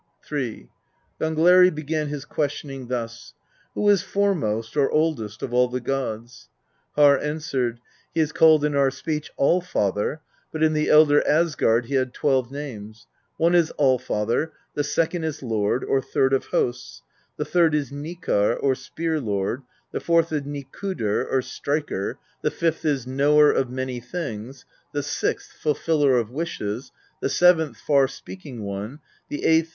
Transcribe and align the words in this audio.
III. 0.31 0.67
Gangleri 1.19 1.69
began 1.69 2.07
his 2.07 2.25
questioning 2.25 2.87
thus: 2.87 3.35
"Who 3.75 3.87
is 3.87 4.01
fore 4.01 4.33
most, 4.33 4.75
or 4.75 4.89
oldest, 4.89 5.43
of 5.43 5.53
all 5.53 5.67
the 5.67 5.79
gods?" 5.79 6.49
Harr 6.95 7.19
answered:" 7.19 7.79
He 8.15 8.19
is 8.21 8.31
called 8.31 8.65
in 8.65 8.73
our 8.73 8.89
speech 8.89 9.29
Allfather, 9.37 10.21
but 10.51 10.63
in 10.63 10.73
the 10.73 10.89
Elder 10.89 11.21
Asgard 11.27 11.85
he 11.85 11.93
had 11.93 12.15
twelve 12.15 12.51
names: 12.51 13.05
one 13.37 13.53
is 13.53 13.71
Allfather; 13.77 14.53
the 14.73 14.83
second 14.83 15.23
is 15.23 15.43
Lord, 15.43 15.83
or 15.83 16.01
Lord 16.15 16.33
of 16.33 16.45
Hosts; 16.45 17.03
the 17.37 17.45
third 17.45 17.75
is 17.75 17.91
Nikarr, 17.91 18.55
or 18.59 18.73
Spear 18.73 19.19
Lord; 19.19 19.61
the 19.91 19.99
fourth 19.99 20.31
is 20.31 20.41
Nikudr, 20.41 21.31
or 21.31 21.43
Striker; 21.43 22.17
the 22.41 22.49
fifth 22.49 22.85
is 22.85 23.05
Knower 23.05 23.51
of 23.51 23.69
Many 23.69 23.99
Things; 23.99 24.65
the 24.93 25.03
sixth, 25.03 25.51
Fulfiller 25.61 26.17
of 26.17 26.31
Wishes; 26.31 26.91
the 27.21 27.29
seventh, 27.29 27.77
Far 27.77 28.07
Speaking 28.07 28.63
One; 28.63 28.99
the 29.29 29.45
eighth. 29.45 29.69